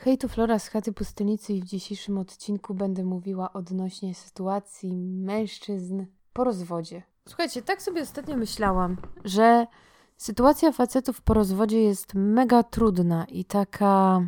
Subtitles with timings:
[0.00, 6.04] Hej, tu Flora z chaty pustelnicy i w dzisiejszym odcinku będę mówiła odnośnie sytuacji mężczyzn
[6.32, 7.02] po rozwodzie.
[7.28, 9.66] Słuchajcie, tak sobie ostatnio myślałam, że
[10.16, 14.22] sytuacja facetów po rozwodzie jest mega trudna i taka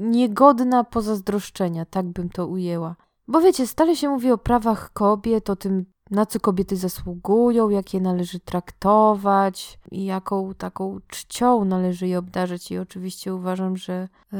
[0.00, 2.96] niegodna pozazdroszczenia, tak bym to ujęła.
[3.28, 7.94] Bo wiecie, stale się mówi o prawach kobiet, o tym, na co kobiety zasługują, jak
[7.94, 12.70] je należy traktować i jaką taką czcią należy je obdarzyć.
[12.70, 14.38] I oczywiście uważam, że yy,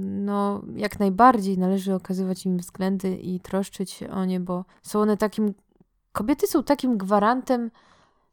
[0.00, 5.16] no, jak najbardziej należy okazywać im względy i troszczyć się o nie, bo są one
[5.16, 5.54] takim.
[6.12, 7.70] Kobiety są takim gwarantem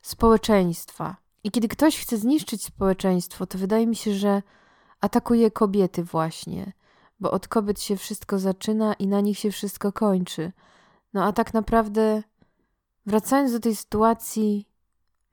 [0.02, 1.16] społeczeństwa.
[1.44, 4.42] I kiedy ktoś chce zniszczyć społeczeństwo, to wydaje mi się, że
[5.02, 6.74] atakuje kobiety właśnie,
[7.20, 10.52] bo od kobiet się wszystko zaczyna i na nich się wszystko kończy.
[11.14, 12.24] No a tak naprawdę
[13.10, 14.68] Wracając do tej sytuacji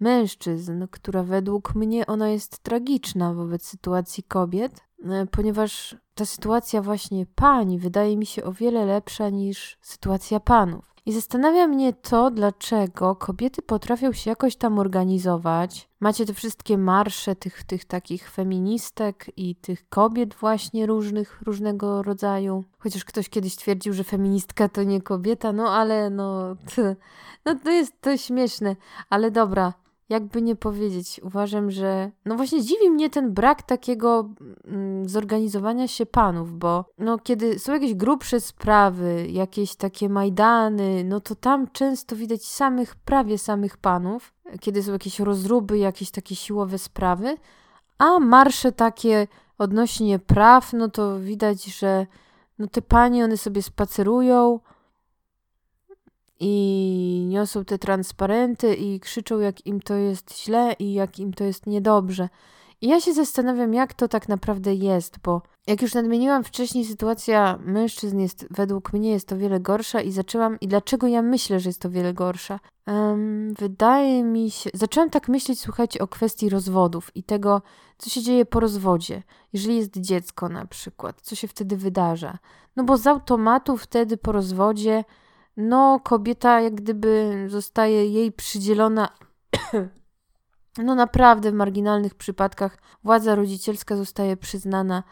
[0.00, 7.26] mężczyzn, która według mnie ona jest tragiczna wobec sytuacji kobiet, e, ponieważ ta sytuacja właśnie
[7.26, 10.94] pań wydaje mi się o wiele lepsza niż sytuacja panów.
[11.06, 15.88] I zastanawia mnie to, dlaczego kobiety potrafią się jakoś tam organizować.
[16.00, 22.64] Macie te wszystkie marsze tych, tych takich feministek i tych kobiet właśnie różnych, różnego rodzaju.
[22.78, 26.56] Chociaż ktoś kiedyś twierdził, że feministka to nie kobieta, no ale no,
[27.44, 28.76] no to jest to śmieszne.
[29.10, 29.72] Ale dobra,
[30.08, 34.28] jakby nie powiedzieć, uważam, że no właśnie dziwi mnie ten brak takiego
[34.64, 41.20] mm, zorganizowania się panów, bo no kiedy są jakieś grubsze sprawy, jakieś takie majdany, no
[41.20, 46.78] to tam często widać samych, prawie samych panów, kiedy są jakieś rozruby, jakieś takie siłowe
[46.78, 47.36] sprawy,
[47.98, 49.26] a marsze takie
[49.58, 52.06] odnośnie praw, no to widać, że
[52.58, 54.60] no te panie, one sobie spacerują,
[56.40, 61.44] i niosą te transparenty i krzyczą, jak im to jest źle i jak im to
[61.44, 62.28] jest niedobrze.
[62.80, 67.58] I ja się zastanawiam, jak to tak naprawdę jest, bo jak już nadmieniłam wcześniej, sytuacja
[67.64, 71.68] mężczyzn jest według mnie jest o wiele gorsza i zaczęłam, i dlaczego ja myślę, że
[71.68, 72.60] jest o wiele gorsza?
[72.86, 77.62] Um, wydaje mi się, zaczęłam tak myśleć, słuchajcie, o kwestii rozwodów i tego,
[77.98, 79.22] co się dzieje po rozwodzie.
[79.52, 82.38] Jeżeli jest dziecko na przykład, co się wtedy wydarza?
[82.76, 85.04] No bo z automatu wtedy po rozwodzie
[85.56, 89.08] no kobieta jak gdyby zostaje jej przydzielona
[90.84, 95.02] no naprawdę w marginalnych przypadkach władza rodzicielska zostaje przyznana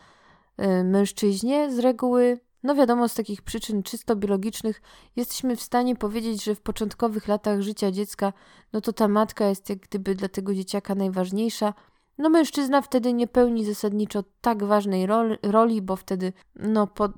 [0.60, 4.82] y, mężczyźnie z reguły no wiadomo, z takich przyczyn czysto biologicznych
[5.16, 8.32] jesteśmy w stanie powiedzieć, że w początkowych latach życia dziecka,
[8.72, 11.74] no to ta matka jest jak gdyby dla tego dzieciaka najważniejsza.
[12.18, 15.06] No mężczyzna wtedy nie pełni zasadniczo tak ważnej
[15.42, 17.08] roli, bo wtedy no po,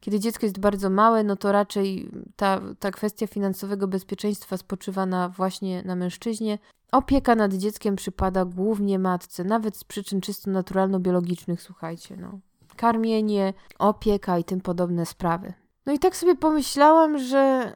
[0.00, 5.28] kiedy dziecko jest bardzo małe, no to raczej ta, ta kwestia finansowego bezpieczeństwa spoczywa na,
[5.28, 6.58] właśnie na mężczyźnie.
[6.92, 12.38] Opieka nad dzieckiem przypada głównie matce, nawet z przyczyn czysto naturalno-biologicznych, słuchajcie, no.
[12.76, 15.52] Karmienie, opieka i tym podobne sprawy.
[15.86, 17.72] No i tak sobie pomyślałam, że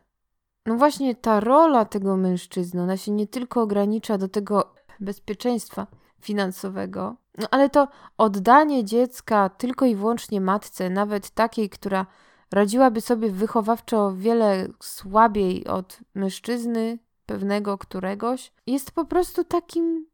[0.66, 5.86] no właśnie ta rola tego mężczyzny, ona się nie tylko ogranicza do tego bezpieczeństwa
[6.20, 12.06] finansowego, no ale to oddanie dziecka tylko i wyłącznie matce, nawet takiej, która
[12.52, 20.06] radziłaby sobie wychowawczo wiele słabiej od mężczyzny pewnego któregoś, jest po prostu takim,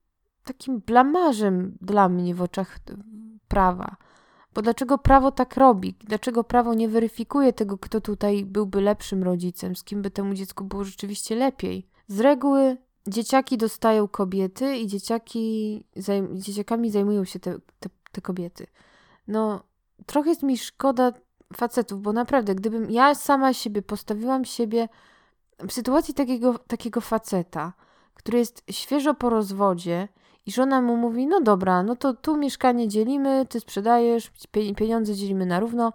[0.45, 2.79] takim blamarzem dla mnie w oczach
[3.49, 3.97] prawa.
[4.55, 5.95] Bo dlaczego prawo tak robi?
[6.01, 10.65] Dlaczego prawo nie weryfikuje tego, kto tutaj byłby lepszym rodzicem, z kim by temu dziecku
[10.65, 11.89] było rzeczywiście lepiej?
[12.09, 12.77] Z reguły
[13.07, 18.67] dzieciaki dostają kobiety i dzieciaki, zajm, dzieciakami zajmują się te, te, te kobiety.
[19.29, 19.63] No,
[20.07, 21.13] trochę jest mi szkoda
[21.57, 24.89] facetów, bo naprawdę, gdybym ja sama siebie postawiłam siebie
[25.69, 27.73] w sytuacji takiego, takiego faceta,
[28.15, 30.09] który jest świeżo po rozwodzie
[30.47, 34.33] i żona mu mówi, no dobra, no to tu mieszkanie dzielimy, ty sprzedajesz,
[34.77, 35.93] pieniądze dzielimy na równo,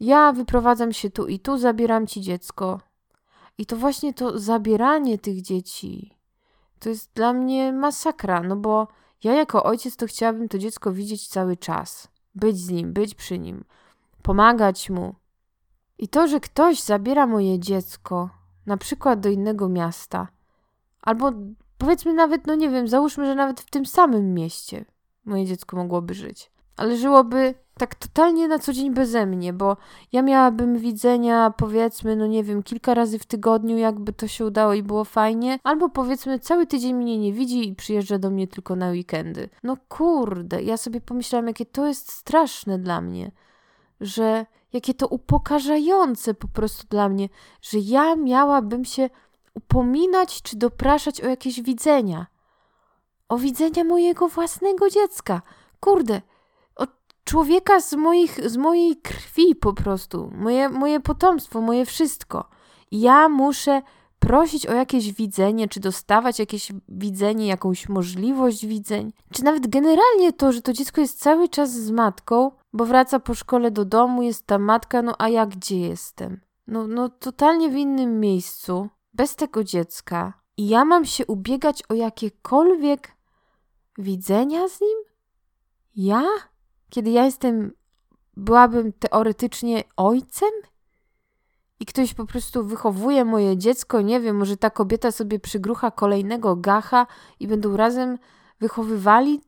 [0.00, 2.80] ja wyprowadzam się tu i tu, zabieram ci dziecko.
[3.58, 6.18] I to właśnie to zabieranie tych dzieci
[6.78, 8.88] to jest dla mnie masakra, no bo
[9.24, 13.38] ja jako ojciec to chciałabym to dziecko widzieć cały czas, być z nim, być przy
[13.38, 13.64] nim,
[14.22, 15.14] pomagać mu.
[15.98, 18.30] I to, że ktoś zabiera moje dziecko,
[18.66, 20.28] na przykład do innego miasta,
[21.02, 21.32] albo
[21.78, 24.84] powiedzmy nawet, no nie wiem, załóżmy, że nawet w tym samym mieście
[25.24, 29.76] moje dziecko mogłoby żyć, ale żyłoby tak totalnie na co dzień beze mnie, bo
[30.12, 34.74] ja miałabym widzenia, powiedzmy, no nie wiem, kilka razy w tygodniu, jakby to się udało
[34.74, 38.76] i było fajnie, albo powiedzmy, cały tydzień mnie nie widzi i przyjeżdża do mnie tylko
[38.76, 39.48] na weekendy.
[39.62, 43.30] No kurde, ja sobie pomyślałam, jakie to jest straszne dla mnie,
[44.00, 47.28] że jakie to upokarzające po prostu dla mnie,
[47.62, 49.10] że ja miałabym się
[49.54, 52.26] upominać czy dopraszać o jakieś widzenia.
[53.28, 55.42] O widzenia mojego własnego dziecka.
[55.80, 56.22] Kurde,
[57.28, 62.48] człowieka z, moich, z mojej krwi po prostu, moje, moje potomstwo, moje wszystko.
[62.90, 63.82] Ja muszę
[64.18, 70.52] prosić o jakieś widzenie, czy dostawać jakieś widzenie, jakąś możliwość widzeń, czy nawet generalnie to,
[70.52, 74.46] że to dziecko jest cały czas z matką, bo wraca po szkole do domu, jest
[74.46, 76.40] ta matka, no a ja gdzie jestem?
[76.66, 80.32] No, no totalnie w innym miejscu, bez tego dziecka.
[80.56, 83.12] I ja mam się ubiegać o jakiekolwiek
[83.98, 84.98] widzenia z nim?
[85.96, 86.24] Ja?
[86.90, 87.72] Kiedy ja jestem,
[88.36, 90.50] byłabym teoretycznie ojcem?
[91.80, 96.56] I ktoś po prostu wychowuje moje dziecko, nie wiem, może ta kobieta sobie przygrucha kolejnego
[96.56, 97.06] gacha
[97.40, 98.18] i będą razem
[98.60, 99.40] wychowywali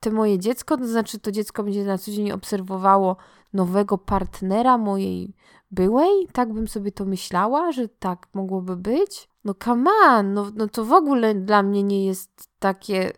[0.00, 3.16] te moje dziecko, to znaczy to dziecko będzie na co dzień obserwowało
[3.52, 5.34] nowego partnera mojej
[5.70, 6.28] byłej?
[6.32, 9.28] Tak bym sobie to myślała, że tak mogłoby być?
[9.44, 13.12] No come on, no, no to w ogóle dla mnie nie jest takie,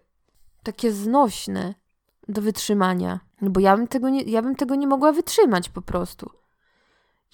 [0.62, 1.74] takie znośne
[2.28, 3.20] do wytrzymania.
[3.40, 6.30] No bo ja bym tego nie, ja bym tego nie mogła wytrzymać po prostu.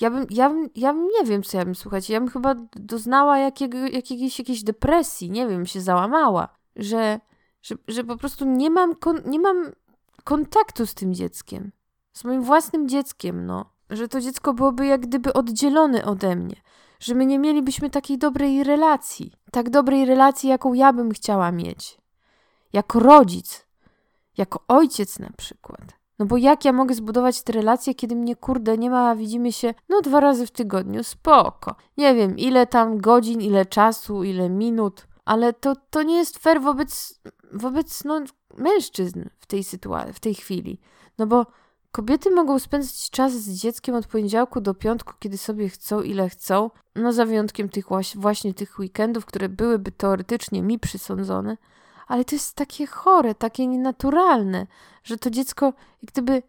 [0.00, 2.10] Ja bym, ja bym, ja bym nie wiem, co ja bym, słuchać.
[2.10, 7.20] ja bym chyba doznała jakiego, jakiegoś, jakiejś depresji, nie wiem, się załamała, że,
[7.62, 9.72] że, że po prostu nie mam, kon, nie mam
[10.24, 11.72] kontaktu z tym dzieckiem,
[12.12, 13.72] z moim własnym dzieckiem, no.
[13.90, 16.56] Że to dziecko byłoby jak gdyby oddzielone ode mnie,
[17.00, 21.98] że my nie mielibyśmy takiej dobrej relacji, tak dobrej relacji, jaką ja bym chciała mieć.
[22.72, 23.66] Jako rodzic,
[24.36, 26.01] jako ojciec na przykład.
[26.18, 29.74] No bo jak ja mogę zbudować te relacje, kiedy mnie kurde nie ma, widzimy się
[29.88, 31.74] no dwa razy w tygodniu, spoko.
[31.96, 36.60] Nie wiem, ile tam godzin, ile czasu, ile minut, ale to, to nie jest fair
[36.60, 37.20] wobec,
[37.52, 38.20] wobec no,
[38.56, 40.80] mężczyzn w tej sytuacji, w tej chwili.
[41.18, 41.46] No bo
[41.92, 46.70] kobiety mogą spędzać czas z dzieckiem od poniedziałku do piątku, kiedy sobie chcą, ile chcą,
[46.94, 51.56] no za wyjątkiem tych właśnie tych weekendów, które byłyby teoretycznie mi przysądzone,
[52.12, 54.66] ale to jest takie chore, takie nienaturalne,
[55.04, 56.42] że to dziecko jak gdyby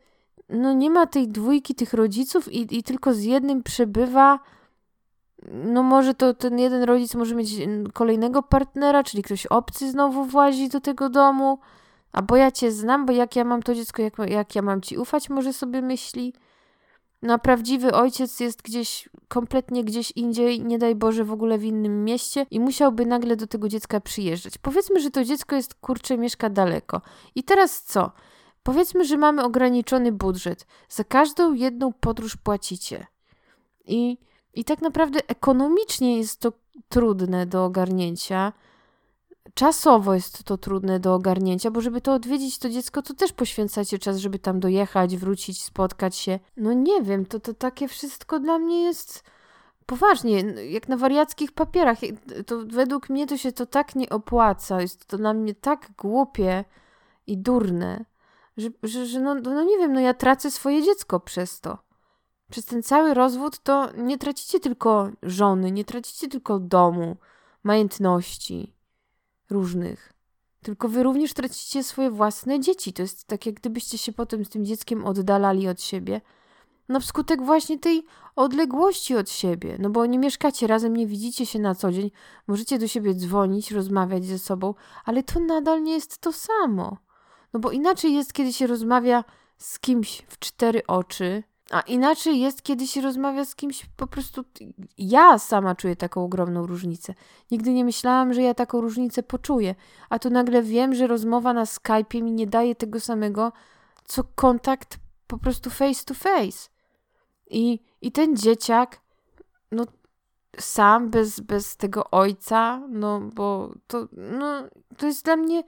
[0.49, 4.39] no nie ma tej dwójki tych rodziców i, i tylko z jednym przebywa.
[5.51, 7.49] No może to ten jeden rodzic może mieć
[7.93, 11.59] kolejnego partnera, czyli ktoś obcy znowu włazi do tego domu.
[12.11, 14.81] A bo ja cię znam, bo jak ja mam to dziecko, jak, jak ja mam
[14.81, 16.33] ci ufać, może sobie myśli.
[17.23, 21.63] No, a prawdziwy ojciec jest gdzieś, kompletnie gdzieś indziej, nie daj Boże, w ogóle w
[21.63, 24.57] innym mieście i musiałby nagle do tego dziecka przyjeżdżać.
[24.57, 27.01] Powiedzmy, że to dziecko jest, kurcze, mieszka daleko.
[27.35, 28.11] I teraz co?
[28.63, 30.67] Powiedzmy, że mamy ograniczony budżet.
[30.89, 33.07] Za każdą jedną podróż płacicie.
[33.85, 34.17] I,
[34.53, 36.53] i tak naprawdę ekonomicznie jest to
[36.89, 38.53] trudne do ogarnięcia
[39.53, 43.99] czasowo jest to trudne do ogarnięcia, bo żeby to odwiedzić to dziecko, to też poświęcacie
[43.99, 46.39] czas, żeby tam dojechać, wrócić, spotkać się.
[46.57, 49.23] No nie wiem, to, to takie wszystko dla mnie jest
[49.85, 50.39] poważnie,
[50.69, 51.97] jak na wariackich papierach.
[52.45, 56.65] To według mnie to się to tak nie opłaca, jest to dla mnie tak głupie
[57.27, 58.05] i durne,
[58.57, 61.77] że, że, że no, no nie wiem, no ja tracę swoje dziecko przez to.
[62.49, 67.17] Przez ten cały rozwód to nie tracicie tylko żony, nie tracicie tylko domu,
[67.63, 68.72] majątności
[69.53, 70.13] różnych.
[70.63, 72.93] Tylko wy również tracicie swoje własne dzieci.
[72.93, 76.21] To jest tak, jak gdybyście się potem z tym dzieckiem oddalali od siebie.
[76.89, 78.03] No wskutek właśnie tej
[78.35, 79.77] odległości od siebie.
[79.79, 82.11] No bo nie mieszkacie razem, nie widzicie się na co dzień.
[82.47, 84.73] Możecie do siebie dzwonić, rozmawiać ze sobą,
[85.05, 86.97] ale to nadal nie jest to samo.
[87.53, 89.23] No bo inaczej jest, kiedy się rozmawia
[89.57, 94.43] z kimś w cztery oczy, a inaczej jest, kiedy się rozmawia z kimś po prostu.
[94.97, 97.13] Ja sama czuję taką ogromną różnicę.
[97.51, 99.75] Nigdy nie myślałam, że ja taką różnicę poczuję,
[100.09, 103.51] a tu nagle wiem, że rozmowa na Skype'ie mi nie daje tego samego,
[104.05, 106.69] co kontakt po prostu face to face.
[107.49, 109.01] I, i ten dzieciak,
[109.71, 109.85] no
[110.59, 114.63] sam, bez, bez tego ojca, no bo to, no,
[114.97, 115.63] to jest dla mnie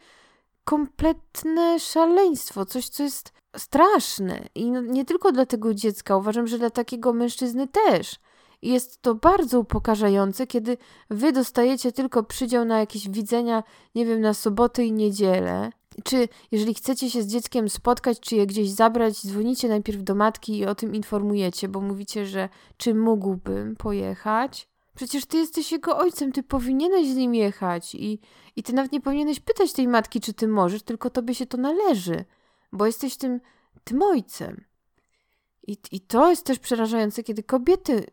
[0.64, 4.50] kompletne szaleństwo, coś, co jest straszne.
[4.56, 8.16] I nie tylko dla tego dziecka, uważam, że dla takiego mężczyzny też.
[8.62, 10.78] I jest to bardzo upokarzające, kiedy
[11.10, 13.64] wy dostajecie tylko przydział na jakieś widzenia,
[13.96, 15.70] nie wiem, na soboty i niedzielę.
[16.04, 20.58] Czy jeżeli chcecie się z dzieckiem spotkać, czy je gdzieś zabrać, dzwonicie najpierw do matki
[20.58, 24.68] i o tym informujecie, bo mówicie, że czy mógłbym pojechać.
[24.96, 28.20] Przecież ty jesteś jego ojcem, ty powinieneś z nim jechać i,
[28.56, 31.58] i ty nawet nie powinieneś pytać tej matki, czy ty możesz, tylko tobie się to
[31.58, 32.26] należy
[32.76, 33.40] bo jesteś tym,
[33.84, 34.66] tym ojcem.
[35.68, 38.06] I, I to jest też przerażające, kiedy kobiety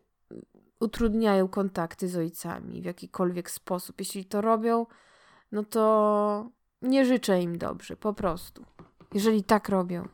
[0.79, 3.95] utrudniają kontakty z ojcami w jakikolwiek sposób.
[3.99, 4.85] Jeśli to robią,
[5.51, 6.49] no to
[6.81, 8.65] nie życzę im dobrze, po prostu.
[9.13, 10.07] Jeżeli tak robią.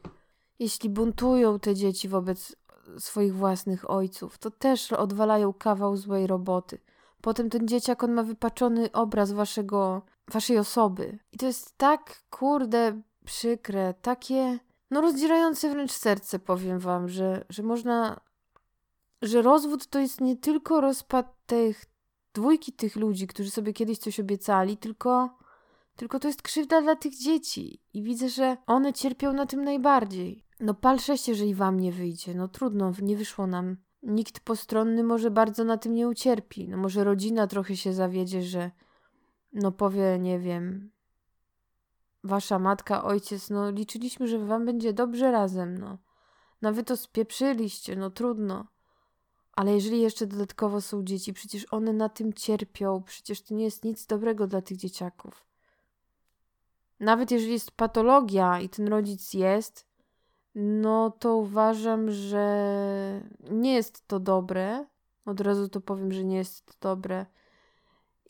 [0.60, 2.56] Jeśli buntują te dzieci wobec
[2.98, 6.78] swoich własnych ojców, to też odwalają kawał złej roboty.
[7.22, 10.02] Potem ten dzieciak, on ma wypaczony obraz waszego,
[10.32, 11.20] waszej osoby.
[11.32, 14.60] I to jest tak, kurde, przykre, takie
[14.92, 18.20] no rozdzierające wręcz serce, powiem wam, że, że można,
[19.22, 21.86] że rozwód to jest nie tylko rozpad tych
[22.34, 25.38] dwójki tych ludzi, którzy sobie kiedyś coś obiecali, tylko,
[25.96, 27.82] tylko to jest krzywda dla tych dzieci.
[27.94, 30.46] I widzę, że one cierpią na tym najbardziej.
[30.60, 32.34] No pal sześć, jeżeli wam nie wyjdzie.
[32.34, 33.78] No trudno, nie wyszło nam.
[34.04, 36.68] Nikt postronny może bardzo na tym nie ucierpi.
[36.68, 38.72] No może rodzina trochę się zawiedzie, że
[39.54, 40.92] no powie, nie wiem,
[42.24, 45.98] wasza matka, ojciec, no liczyliśmy, że wam będzie dobrze razem, no.
[46.62, 48.68] No wy to spieprzyliście, no trudno.
[49.52, 53.86] Ale jeżeli jeszcze dodatkowo są dzieci, przecież one na tym cierpią, przecież to nie jest
[53.86, 55.46] nic dobrego dla tych dzieciaków.
[57.00, 59.86] Nawet jeżeli jest patologia i ten rodzic jest,
[60.56, 63.22] no to uważam, że
[63.52, 64.86] nie jest to dobre.
[65.26, 67.26] Od razu to powiem, że nie jest to dobre.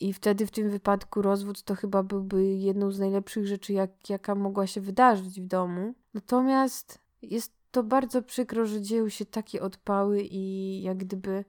[0.00, 4.34] I wtedy w tym wypadku rozwód to chyba byłby jedną z najlepszych rzeczy, jak, jaka
[4.34, 5.94] mogła się wydarzyć w domu.
[6.14, 11.44] Natomiast jest to bardzo przykro, że dzieją się takie odpały i jak gdyby.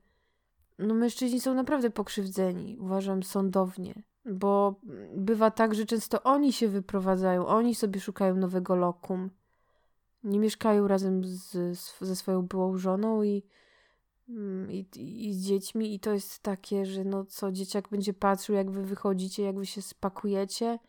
[0.80, 3.94] No, mężczyźni są naprawdę pokrzywdzeni, uważam, sądownie,
[4.26, 4.76] bo
[5.16, 9.30] bywa tak, że często oni się wyprowadzają, oni sobie szukają nowego lokum.
[10.24, 13.44] Nie mieszkają razem z, ze swoją byłą żoną i
[14.70, 14.86] i,
[15.28, 18.84] i z dziećmi i to jest takie, że no co, dzieciak będzie patrzył jak wy
[18.84, 20.80] wychodzicie, jak wy się spakujecie,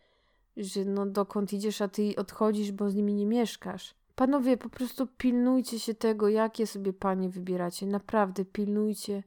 [0.57, 3.95] że no dokąd idziesz, a ty odchodzisz, bo z nimi nie mieszkasz.
[4.15, 7.85] Panowie, po prostu pilnujcie się tego, jakie sobie panie wybieracie.
[7.85, 9.23] Naprawdę pilnujcie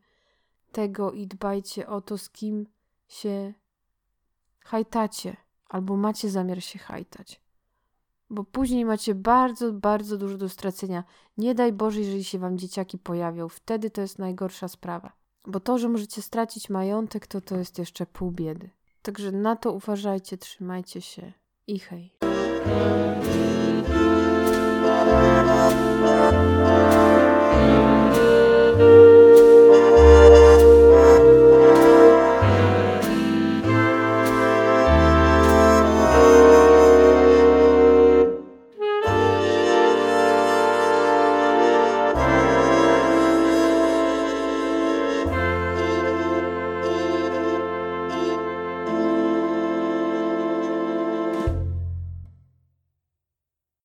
[0.72, 2.66] tego i dbajcie o to, z kim
[3.08, 3.54] się
[4.60, 5.36] hajtacie,
[5.68, 7.45] albo macie zamiar się hajtać
[8.30, 11.04] bo później macie bardzo, bardzo dużo do stracenia.
[11.38, 15.12] Nie daj Boże, jeżeli się wam dzieciaki pojawią, wtedy to jest najgorsza sprawa.
[15.46, 18.70] Bo to, że możecie stracić majątek, to to jest jeszcze pół biedy.
[19.02, 21.32] Także na to uważajcie, trzymajcie się
[21.66, 22.12] i hej.